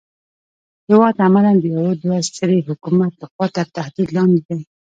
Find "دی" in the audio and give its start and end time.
4.47-4.59